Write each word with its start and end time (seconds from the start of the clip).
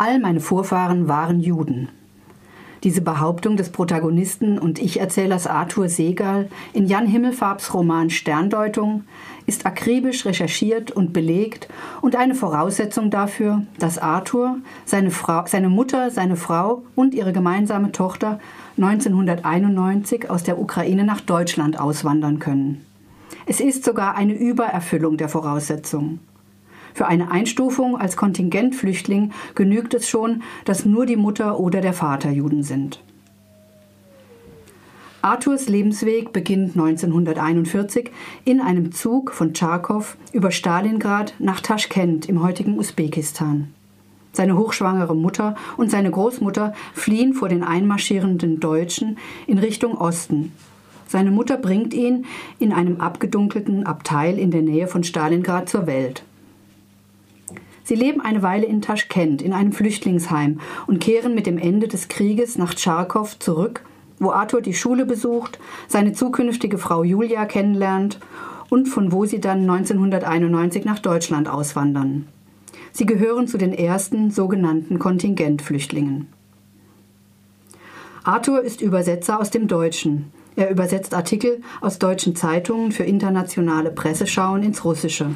All 0.00 0.18
meine 0.18 0.40
Vorfahren 0.40 1.08
waren 1.08 1.40
Juden. 1.40 1.90
Diese 2.84 3.02
Behauptung 3.02 3.58
des 3.58 3.68
Protagonisten 3.68 4.58
und 4.58 4.78
Ich-Erzählers 4.78 5.46
Arthur 5.46 5.90
Segal 5.90 6.48
in 6.72 6.86
Jan 6.86 7.06
Himmelfarbs 7.06 7.74
Roman 7.74 8.08
Sterndeutung 8.08 9.04
ist 9.44 9.66
akribisch 9.66 10.24
recherchiert 10.24 10.90
und 10.90 11.12
belegt 11.12 11.68
und 12.00 12.16
eine 12.16 12.34
Voraussetzung 12.34 13.10
dafür, 13.10 13.66
dass 13.78 13.98
Arthur, 13.98 14.56
seine, 14.86 15.10
Frau, 15.10 15.44
seine 15.44 15.68
Mutter, 15.68 16.10
seine 16.10 16.36
Frau 16.36 16.82
und 16.94 17.12
ihre 17.12 17.34
gemeinsame 17.34 17.92
Tochter 17.92 18.40
1991 18.78 20.30
aus 20.30 20.44
der 20.44 20.58
Ukraine 20.58 21.04
nach 21.04 21.20
Deutschland 21.20 21.78
auswandern 21.78 22.38
können. 22.38 22.86
Es 23.44 23.60
ist 23.60 23.84
sogar 23.84 24.14
eine 24.14 24.32
Übererfüllung 24.32 25.18
der 25.18 25.28
Voraussetzungen. 25.28 26.20
Für 26.94 27.06
eine 27.06 27.30
Einstufung 27.30 27.96
als 27.96 28.16
Kontingentflüchtling 28.16 29.32
genügt 29.54 29.94
es 29.94 30.08
schon, 30.08 30.42
dass 30.64 30.84
nur 30.84 31.06
die 31.06 31.16
Mutter 31.16 31.58
oder 31.58 31.80
der 31.80 31.92
Vater 31.92 32.30
Juden 32.30 32.62
sind. 32.62 33.00
Arthurs 35.22 35.68
Lebensweg 35.68 36.32
beginnt 36.32 36.76
1941 36.76 38.10
in 38.46 38.60
einem 38.60 38.90
Zug 38.92 39.32
von 39.32 39.52
Tscharkow 39.52 40.16
über 40.32 40.50
Stalingrad 40.50 41.34
nach 41.38 41.60
Taschkent 41.60 42.26
im 42.26 42.42
heutigen 42.42 42.78
Usbekistan. 42.78 43.74
Seine 44.32 44.56
hochschwangere 44.56 45.14
Mutter 45.14 45.56
und 45.76 45.90
seine 45.90 46.10
Großmutter 46.10 46.72
fliehen 46.94 47.34
vor 47.34 47.50
den 47.50 47.62
einmarschierenden 47.62 48.60
Deutschen 48.60 49.18
in 49.46 49.58
Richtung 49.58 49.98
Osten. 49.98 50.52
Seine 51.06 51.32
Mutter 51.32 51.58
bringt 51.58 51.92
ihn 51.92 52.24
in 52.58 52.72
einem 52.72 53.00
abgedunkelten 53.00 53.84
Abteil 53.84 54.38
in 54.38 54.50
der 54.50 54.62
Nähe 54.62 54.86
von 54.86 55.04
Stalingrad 55.04 55.68
zur 55.68 55.86
Welt. 55.86 56.22
Sie 57.90 57.96
leben 57.96 58.20
eine 58.20 58.40
Weile 58.40 58.66
in 58.66 58.82
Taschkent 58.82 59.42
in 59.42 59.52
einem 59.52 59.72
Flüchtlingsheim 59.72 60.60
und 60.86 61.00
kehren 61.00 61.34
mit 61.34 61.48
dem 61.48 61.58
Ende 61.58 61.88
des 61.88 62.06
Krieges 62.06 62.56
nach 62.56 62.72
Tscharkow 62.72 63.36
zurück, 63.40 63.82
wo 64.20 64.30
Arthur 64.30 64.60
die 64.60 64.74
Schule 64.74 65.04
besucht, 65.04 65.58
seine 65.88 66.12
zukünftige 66.12 66.78
Frau 66.78 67.02
Julia 67.02 67.46
kennenlernt 67.46 68.20
und 68.68 68.86
von 68.86 69.10
wo 69.10 69.24
sie 69.24 69.40
dann 69.40 69.68
1991 69.68 70.84
nach 70.84 71.00
Deutschland 71.00 71.48
auswandern. 71.48 72.28
Sie 72.92 73.06
gehören 73.06 73.48
zu 73.48 73.58
den 73.58 73.72
ersten 73.72 74.30
sogenannten 74.30 75.00
Kontingentflüchtlingen. 75.00 76.28
Arthur 78.22 78.62
ist 78.62 78.82
Übersetzer 78.82 79.40
aus 79.40 79.50
dem 79.50 79.66
Deutschen. 79.66 80.30
Er 80.54 80.70
übersetzt 80.70 81.12
Artikel 81.12 81.60
aus 81.80 81.98
deutschen 81.98 82.36
Zeitungen 82.36 82.92
für 82.92 83.02
internationale 83.02 83.90
Presseschauen 83.90 84.62
ins 84.62 84.84
Russische. 84.84 85.34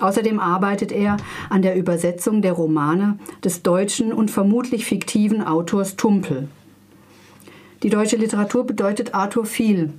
Außerdem 0.00 0.40
arbeitet 0.40 0.92
er 0.92 1.16
an 1.48 1.62
der 1.62 1.76
Übersetzung 1.76 2.42
der 2.42 2.52
Romane 2.52 3.18
des 3.44 3.62
deutschen 3.62 4.12
und 4.12 4.30
vermutlich 4.30 4.84
fiktiven 4.84 5.42
Autors 5.42 5.96
Tumpel. 5.96 6.48
Die 7.82 7.90
deutsche 7.90 8.16
Literatur 8.16 8.66
bedeutet 8.66 9.14
Arthur 9.14 9.44
viel. 9.44 9.92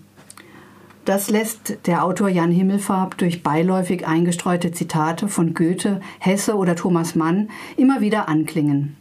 Das 1.05 1.29
lässt 1.29 1.77
der 1.87 2.03
Autor 2.03 2.27
Jan 2.27 2.51
Himmelfarb 2.51 3.17
durch 3.17 3.41
beiläufig 3.41 4.05
eingestreute 4.05 4.71
Zitate 4.71 5.29
von 5.29 5.53
Goethe, 5.53 6.01
Hesse 6.19 6.55
oder 6.55 6.75
Thomas 6.75 7.15
Mann 7.15 7.49
immer 7.77 8.01
wieder 8.01 8.27
anklingen. 8.27 8.97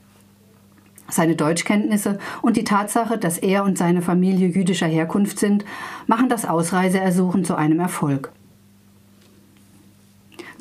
Seine 1.08 1.36
Deutschkenntnisse 1.36 2.19
und 2.42 2.56
die 2.56 2.64
Tatsache, 2.64 3.19
dass 3.19 3.38
er 3.38 3.64
und 3.64 3.78
seine 3.78 4.03
Familie 4.03 4.48
jüdischer 4.48 4.86
Herkunft 4.86 5.38
sind, 5.38 5.64
machen 6.06 6.28
das 6.28 6.44
Ausreiseersuchen 6.44 7.44
zu 7.44 7.56
einem 7.56 7.81
Erfolg. 7.81 8.31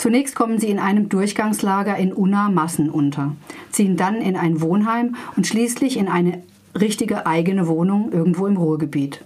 Zunächst 0.05 0.35
kommen 0.35 0.59
sie 0.59 0.69
in 0.69 0.77
einem 0.77 1.09
Durchgangslager 1.09 1.97
in 1.97 2.13
Unna 2.13 2.49
Massen 2.49 2.91
unter, 2.91 3.35
ziehen 3.71 3.97
dann 3.97 4.21
in 4.21 4.35
ein 4.35 4.61
Wohnheim 4.61 5.15
und 5.35 5.47
schließlich 5.47 5.97
in 5.97 6.09
eine 6.09 6.43
richtige 6.79 7.25
eigene 7.25 7.65
Wohnung 7.65 8.11
irgendwo 8.11 8.45
im 8.45 8.55
Ruhrgebiet. 8.55 9.25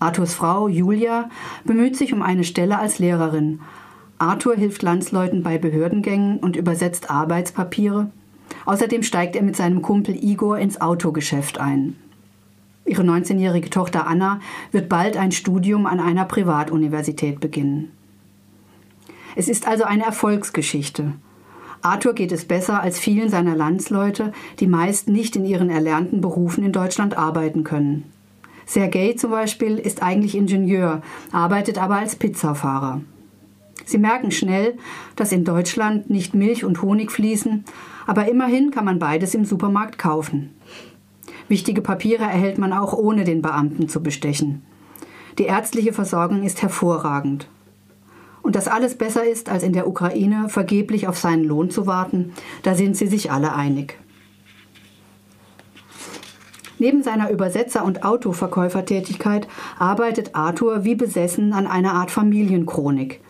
Arthurs 0.00 0.34
Frau 0.34 0.66
Julia 0.66 1.30
bemüht 1.62 1.96
sich 1.96 2.12
um 2.12 2.22
eine 2.22 2.42
Stelle 2.42 2.80
als 2.80 2.98
Lehrerin. 2.98 3.60
Arthur 4.18 4.56
hilft 4.56 4.82
Landsleuten 4.82 5.44
bei 5.44 5.58
Behördengängen 5.58 6.38
und 6.38 6.56
übersetzt 6.56 7.08
Arbeitspapiere. 7.08 8.10
Außerdem 8.66 9.04
steigt 9.04 9.36
er 9.36 9.42
mit 9.42 9.54
seinem 9.54 9.80
Kumpel 9.80 10.16
Igor 10.20 10.58
ins 10.58 10.80
Autogeschäft 10.80 11.60
ein. 11.60 11.94
Ihre 12.84 13.04
19-jährige 13.04 13.70
Tochter 13.70 14.08
Anna 14.08 14.40
wird 14.72 14.88
bald 14.88 15.16
ein 15.16 15.30
Studium 15.30 15.86
an 15.86 16.00
einer 16.00 16.24
Privatuniversität 16.24 17.38
beginnen. 17.38 17.92
Es 19.36 19.48
ist 19.48 19.66
also 19.66 19.84
eine 19.84 20.04
Erfolgsgeschichte. 20.04 21.12
Arthur 21.82 22.12
geht 22.12 22.32
es 22.32 22.44
besser 22.44 22.82
als 22.82 22.98
vielen 22.98 23.30
seiner 23.30 23.56
Landsleute, 23.56 24.32
die 24.58 24.66
meist 24.66 25.08
nicht 25.08 25.36
in 25.36 25.46
ihren 25.46 25.70
erlernten 25.70 26.20
Berufen 26.20 26.64
in 26.64 26.72
Deutschland 26.72 27.16
arbeiten 27.16 27.64
können. 27.64 28.04
Sergei 28.66 29.14
zum 29.14 29.30
Beispiel 29.30 29.78
ist 29.78 30.02
eigentlich 30.02 30.36
Ingenieur, 30.36 31.02
arbeitet 31.32 31.78
aber 31.78 31.96
als 31.96 32.16
Pizzafahrer. 32.16 33.00
Sie 33.84 33.98
merken 33.98 34.30
schnell, 34.30 34.76
dass 35.16 35.32
in 35.32 35.44
Deutschland 35.44 36.10
nicht 36.10 36.34
Milch 36.34 36.64
und 36.64 36.82
Honig 36.82 37.10
fließen, 37.10 37.64
aber 38.06 38.28
immerhin 38.28 38.70
kann 38.70 38.84
man 38.84 38.98
beides 38.98 39.34
im 39.34 39.44
Supermarkt 39.44 39.98
kaufen. 39.98 40.50
Wichtige 41.48 41.80
Papiere 41.80 42.22
erhält 42.22 42.58
man 42.58 42.72
auch 42.72 42.92
ohne 42.92 43.24
den 43.24 43.42
Beamten 43.42 43.88
zu 43.88 44.02
bestechen. 44.02 44.62
Die 45.38 45.46
ärztliche 45.46 45.92
Versorgung 45.92 46.44
ist 46.44 46.62
hervorragend. 46.62 47.48
Und 48.50 48.56
dass 48.56 48.66
alles 48.66 48.96
besser 48.96 49.24
ist, 49.24 49.48
als 49.48 49.62
in 49.62 49.72
der 49.72 49.86
Ukraine 49.86 50.48
vergeblich 50.48 51.06
auf 51.06 51.16
seinen 51.16 51.44
Lohn 51.44 51.70
zu 51.70 51.86
warten, 51.86 52.32
da 52.64 52.74
sind 52.74 52.96
sie 52.96 53.06
sich 53.06 53.30
alle 53.30 53.54
einig. 53.54 53.96
Neben 56.80 57.04
seiner 57.04 57.30
Übersetzer- 57.30 57.84
und 57.84 58.02
Autoverkäufertätigkeit 58.02 59.46
arbeitet 59.78 60.34
Arthur 60.34 60.82
wie 60.82 60.96
besessen 60.96 61.52
an 61.52 61.68
einer 61.68 61.92
Art 61.92 62.10
Familienchronik. 62.10 63.20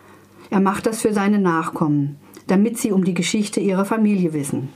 Er 0.49 0.61
macht 0.61 0.87
das 0.87 1.03
für 1.03 1.13
seine 1.13 1.39
Nachkommen, 1.39 2.17
damit 2.47 2.79
sie 2.79 2.91
um 2.91 3.05
die 3.05 3.13
Geschichte 3.13 3.61
ihrer 3.61 3.85
Familie 3.85 4.33
wissen. 4.33 4.71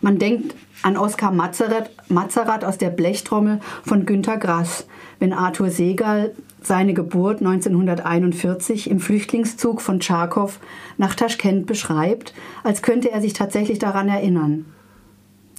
Man 0.00 0.18
denkt 0.18 0.54
an 0.82 0.96
Oskar 0.96 1.30
Mazerat 1.30 2.64
aus 2.64 2.78
der 2.78 2.88
Blechtrommel 2.88 3.60
von 3.84 4.06
Günter 4.06 4.38
Grass, 4.38 4.86
wenn 5.18 5.32
Arthur 5.32 5.70
Segal 5.70 6.34
seine 6.60 6.94
Geburt 6.94 7.38
1941 7.38 8.90
im 8.90 9.00
Flüchtlingszug 9.00 9.80
von 9.80 10.00
Tscharkow 10.00 10.58
nach 10.96 11.14
Taschkent 11.14 11.66
beschreibt, 11.66 12.34
als 12.64 12.82
könnte 12.82 13.10
er 13.10 13.20
sich 13.20 13.32
tatsächlich 13.32 13.78
daran 13.78 14.08
erinnern. 14.08 14.66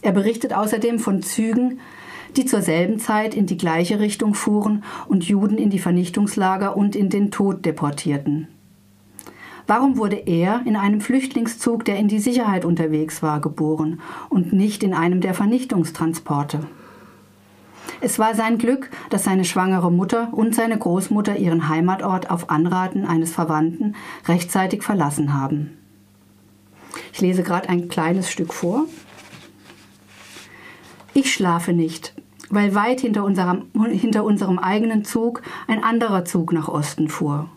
Er 0.02 0.12
berichtet 0.12 0.53
außerdem 0.53 1.00
von 1.00 1.22
Zügen, 1.22 1.80
die 2.38 2.46
zur 2.46 2.62
selben 2.62 3.00
Zeit 3.00 3.34
in 3.34 3.48
die 3.48 3.58
gleiche 3.58 4.00
Richtung 4.00 4.34
fuhren 4.34 4.84
und 5.08 5.28
Juden 5.28 5.58
in 5.58 5.69
die 5.69 5.80
Vernichtungslager 5.80 6.78
und 6.78 6.96
in 6.96 7.09
den 7.09 7.31
Tod 7.31 7.66
deportierten. 7.66 8.48
Warum 9.68 9.98
wurde 9.98 10.16
er 10.16 10.64
in 10.66 10.75
einem 10.75 11.00
Flüchtlingszug, 11.02 11.86
der 11.86 11.98
in 11.98 12.08
die 12.08 12.19
Sicherheit 12.19 12.66
unterwegs 12.66 13.22
war, 13.22 13.40
geboren 13.40 14.02
und 14.30 14.52
nicht 14.52 14.84
in 14.84 14.94
einem 14.94 15.22
der 15.22 15.34
Vernichtungstransporte? 15.34 16.62
Es 18.02 18.18
war 18.18 18.34
sein 18.34 18.58
Glück, 18.58 18.90
dass 19.10 19.26
seine 19.26 19.44
schwangere 19.44 19.92
Mutter 19.92 20.30
und 20.32 20.56
seine 20.56 20.78
Großmutter 20.78 21.38
ihren 21.38 21.68
Heimatort 21.68 22.30
auf 22.30 22.50
Anraten 22.50 23.06
eines 23.06 23.32
Verwandten 23.32 23.96
rechtzeitig 24.28 24.84
verlassen 24.84 25.34
haben. 25.34 25.78
Ich 27.12 27.20
lese 27.22 27.44
gerade 27.44 27.68
ein 27.68 27.90
kleines 27.90 28.32
Stück 28.32 28.54
vor. 28.54 28.86
Ich 31.14 31.34
schlafe 31.34 31.74
nicht, 31.74 32.14
weil 32.50 32.74
weit 32.74 33.02
hinter 33.02 33.26
unserem, 33.26 33.66
hinter 33.92 34.24
unserem 34.24 34.60
eigenen 34.60 35.04
Zug 35.04 35.42
ein 35.68 35.84
anderer 35.84 36.24
Zug 36.24 36.54
nach 36.54 36.70
Osten 36.70 37.10
fuhr. 37.10 37.50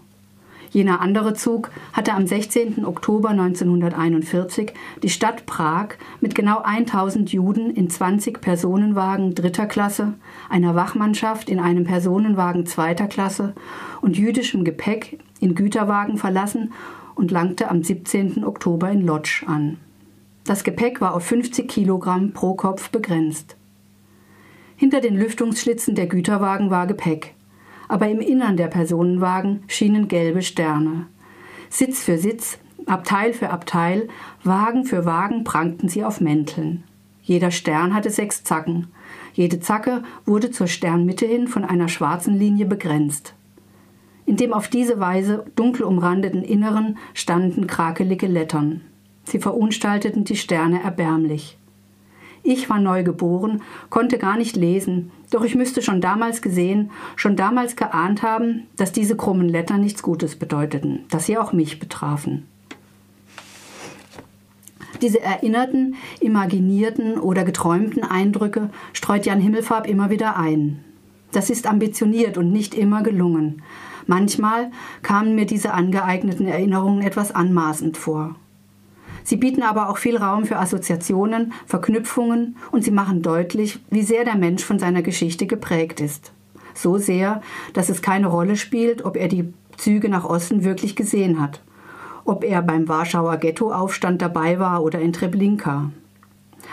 Jener 0.72 1.02
andere 1.02 1.34
Zug 1.34 1.70
hatte 1.92 2.14
am 2.14 2.26
16. 2.26 2.86
Oktober 2.86 3.28
1941 3.28 4.72
die 5.02 5.10
Stadt 5.10 5.44
Prag 5.44 5.96
mit 6.22 6.34
genau 6.34 6.62
1000 6.62 7.30
Juden 7.30 7.70
in 7.70 7.90
20 7.90 8.40
Personenwagen 8.40 9.34
dritter 9.34 9.66
Klasse, 9.66 10.14
einer 10.48 10.74
Wachmannschaft 10.74 11.50
in 11.50 11.60
einem 11.60 11.84
Personenwagen 11.84 12.64
zweiter 12.64 13.06
Klasse 13.06 13.52
und 14.00 14.16
jüdischem 14.16 14.64
Gepäck 14.64 15.18
in 15.40 15.54
Güterwagen 15.54 16.16
verlassen 16.16 16.72
und 17.14 17.30
langte 17.30 17.70
am 17.70 17.82
17. 17.82 18.42
Oktober 18.42 18.90
in 18.90 19.02
Lodz 19.02 19.44
an. 19.46 19.76
Das 20.44 20.64
Gepäck 20.64 21.02
war 21.02 21.14
auf 21.14 21.24
50 21.26 21.68
Kilogramm 21.68 22.32
pro 22.32 22.54
Kopf 22.54 22.88
begrenzt. 22.88 23.56
Hinter 24.76 25.02
den 25.02 25.18
Lüftungsschlitzen 25.18 25.94
der 25.94 26.06
Güterwagen 26.06 26.70
war 26.70 26.86
Gepäck 26.86 27.34
aber 27.92 28.08
im 28.08 28.20
Innern 28.20 28.56
der 28.56 28.68
Personenwagen 28.68 29.64
schienen 29.66 30.08
gelbe 30.08 30.40
Sterne. 30.40 31.08
Sitz 31.68 32.02
für 32.02 32.16
Sitz, 32.16 32.58
Abteil 32.86 33.34
für 33.34 33.50
Abteil, 33.50 34.08
Wagen 34.42 34.86
für 34.86 35.04
Wagen 35.04 35.44
prangten 35.44 35.90
sie 35.90 36.02
auf 36.02 36.18
Mänteln. 36.18 36.84
Jeder 37.22 37.50
Stern 37.50 37.94
hatte 37.94 38.08
sechs 38.08 38.44
Zacken. 38.44 38.86
Jede 39.34 39.60
Zacke 39.60 40.04
wurde 40.24 40.50
zur 40.50 40.68
Sternmitte 40.68 41.26
hin 41.26 41.48
von 41.48 41.66
einer 41.66 41.88
schwarzen 41.88 42.34
Linie 42.34 42.64
begrenzt. 42.64 43.34
In 44.24 44.38
dem 44.38 44.54
auf 44.54 44.68
diese 44.68 44.98
Weise 44.98 45.44
dunkel 45.54 45.84
umrandeten 45.84 46.42
Inneren 46.42 46.96
standen 47.12 47.66
krakelige 47.66 48.26
Lettern. 48.26 48.80
Sie 49.24 49.38
verunstalteten 49.38 50.24
die 50.24 50.36
Sterne 50.36 50.82
erbärmlich. 50.82 51.58
Ich 52.44 52.68
war 52.68 52.80
neu 52.80 53.04
geboren, 53.04 53.62
konnte 53.88 54.18
gar 54.18 54.36
nicht 54.36 54.56
lesen, 54.56 55.12
doch 55.30 55.44
ich 55.44 55.54
müsste 55.54 55.80
schon 55.80 56.00
damals 56.00 56.42
gesehen, 56.42 56.90
schon 57.14 57.36
damals 57.36 57.76
geahnt 57.76 58.22
haben, 58.22 58.64
dass 58.76 58.90
diese 58.90 59.16
krummen 59.16 59.48
Letter 59.48 59.78
nichts 59.78 60.02
Gutes 60.02 60.36
bedeuteten, 60.36 61.04
dass 61.10 61.26
sie 61.26 61.38
auch 61.38 61.52
mich 61.52 61.78
betrafen. 61.78 62.46
Diese 65.00 65.20
erinnerten, 65.20 65.96
imaginierten 66.20 67.18
oder 67.18 67.44
geträumten 67.44 68.04
Eindrücke 68.04 68.70
streut 68.92 69.26
Jan 69.26 69.40
Himmelfarb 69.40 69.88
immer 69.88 70.10
wieder 70.10 70.36
ein. 70.36 70.84
Das 71.32 71.48
ist 71.48 71.66
ambitioniert 71.66 72.38
und 72.38 72.52
nicht 72.52 72.74
immer 72.74 73.02
gelungen. 73.02 73.62
Manchmal 74.06 74.70
kamen 75.02 75.34
mir 75.34 75.46
diese 75.46 75.72
angeeigneten 75.74 76.46
Erinnerungen 76.46 77.02
etwas 77.02 77.32
anmaßend 77.32 77.96
vor. 77.96 78.36
Sie 79.24 79.36
bieten 79.36 79.62
aber 79.62 79.88
auch 79.88 79.98
viel 79.98 80.16
Raum 80.16 80.44
für 80.46 80.58
Assoziationen, 80.58 81.52
Verknüpfungen 81.66 82.56
und 82.70 82.84
sie 82.84 82.90
machen 82.90 83.22
deutlich, 83.22 83.80
wie 83.90 84.02
sehr 84.02 84.24
der 84.24 84.36
Mensch 84.36 84.64
von 84.64 84.78
seiner 84.78 85.02
Geschichte 85.02 85.46
geprägt 85.46 86.00
ist. 86.00 86.32
So 86.74 86.98
sehr, 86.98 87.42
dass 87.74 87.88
es 87.88 88.02
keine 88.02 88.26
Rolle 88.26 88.56
spielt, 88.56 89.04
ob 89.04 89.16
er 89.16 89.28
die 89.28 89.52
Züge 89.76 90.08
nach 90.08 90.24
Osten 90.24 90.64
wirklich 90.64 90.96
gesehen 90.96 91.40
hat, 91.40 91.62
ob 92.24 92.44
er 92.44 92.62
beim 92.62 92.88
Warschauer 92.88 93.36
Ghettoaufstand 93.36 94.22
dabei 94.22 94.58
war 94.58 94.82
oder 94.82 95.00
in 95.00 95.12
Treblinka. 95.12 95.90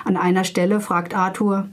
An 0.06 0.18
einer 0.18 0.44
Stelle 0.44 0.80
fragt 0.80 1.16
Arthur, 1.16 1.68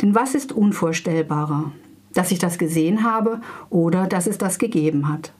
denn 0.00 0.14
was 0.14 0.34
ist 0.34 0.52
unvorstellbarer, 0.52 1.72
dass 2.12 2.32
ich 2.32 2.38
das 2.38 2.58
gesehen 2.58 3.04
habe 3.04 3.40
oder 3.70 4.06
dass 4.06 4.26
es 4.26 4.38
das 4.38 4.58
gegeben 4.58 5.08
hat? 5.08 5.32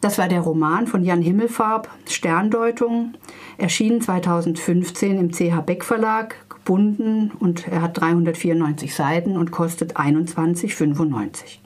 Das 0.00 0.16
war 0.16 0.28
der 0.28 0.40
Roman 0.40 0.86
von 0.86 1.04
Jan 1.04 1.20
Himmelfarb, 1.20 1.88
Sterndeutung, 2.08 3.14
erschienen 3.58 4.00
2015 4.00 5.18
im 5.18 5.30
CH 5.30 5.60
Beck 5.60 5.84
Verlag, 5.84 6.36
gebunden 6.48 7.32
und 7.38 7.68
er 7.68 7.82
hat 7.82 8.00
394 8.00 8.94
Seiten 8.94 9.36
und 9.36 9.50
kostet 9.50 9.96
21,95. 9.96 11.58